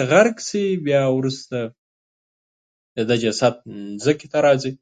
غرق 0.11 0.37
سي، 0.49 0.65
ورسته 1.17 1.59
د 2.95 2.99
ده 3.09 3.15
جسد 3.23 3.55
ځمکې 4.03 4.27
ته 4.33 4.39
راځي، 4.47 4.73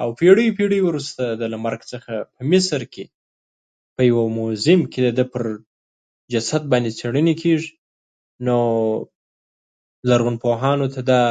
او 0.00 0.08
پيړۍ 0.18 0.48
پيړۍ 0.58 0.80
وروسته 0.84 1.22
د 1.40 1.42
له 1.52 1.58
مرګ 1.66 1.80
څخه 1.92 2.12
په 2.34 2.40
مصر 2.52 2.80
کې 2.92 3.04
په 3.96 4.02
یوه 4.10 4.24
موزیم 4.38 4.80
کې 4.92 5.00
د 5.04 5.08
ده 5.18 5.24
جسد 6.32 6.62
باندې 6.72 6.90
څيړنې 7.00 7.34
کېږي. 7.42 7.70
نو 8.46 8.58
لرغونپوهانو 10.08 10.86
ته 10.94 11.00
دا 11.12 11.22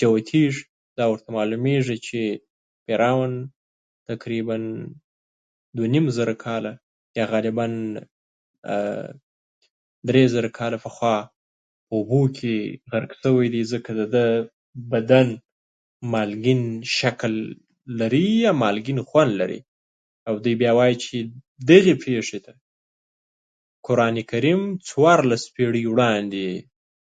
جوتېژي، 0.00 0.62
دا 0.98 1.04
ورته 1.10 1.28
معلومېژي 1.36 1.98
چې 2.06 2.20
فرعون 2.84 3.32
تقریبا 4.10 4.56
دوه 5.76 5.88
نیم 5.94 6.06
زره 6.16 6.34
کاله، 6.44 6.72
یا 7.18 7.24
غالبا 7.32 7.66
درې 10.08 10.24
زره 10.34 10.48
کاله 10.58 10.76
پخوا 10.84 11.16
په 11.86 11.92
اوبو 11.96 12.22
کې 12.36 12.54
غرق 12.92 13.10
سوی 13.22 13.46
دی، 13.54 13.62
ځکه 13.72 13.88
د 13.98 14.02
ده 14.14 14.26
بدن 14.92 15.28
مالګین 16.12 16.62
شکل 16.98 17.32
لري، 18.00 18.26
ام 18.50 18.56
مالګین 18.62 18.98
خوند 19.08 19.32
لري. 19.40 19.60
او 20.28 20.34
دی 20.44 20.52
بیا 20.60 20.72
وايي 20.78 20.96
چې 21.04 21.16
دغې 21.70 21.92
پیشې 22.02 22.38
ته 22.46 22.52
قران 23.86 24.16
کریم 24.30 24.60
څوارلس 24.88 25.42
پیړۍ 25.54 25.82
وړاندې 25.92 26.44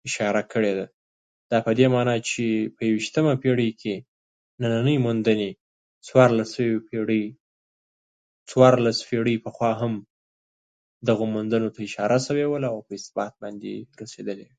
اشاره 0.06 0.42
کړې 0.52 0.72
ده. 0.78 0.86
دا 1.50 1.58
په 1.66 1.70
دې 1.78 1.86
مانا 1.94 2.16
چې 2.28 2.42
يوویشتمه 2.88 3.32
پيړۍ 3.42 3.70
کې 3.80 3.94
نننۍ 4.62 4.96
موندنې، 5.04 5.50
څوارلس 6.06 6.50
سوه، 6.56 7.06
څوارلس 8.50 8.98
پيړۍ 9.08 9.34
پخوا 9.44 9.72
هم 9.80 9.94
دغو 11.08 11.24
موندنو 11.34 11.68
ته 11.74 11.80
اشاره 11.88 12.18
سوې 12.26 12.44
وه، 12.50 12.58
او 12.72 12.76
په 12.86 12.92
اثبات 13.00 13.32
رسیدلې 14.06 14.46
وه. 14.50 14.56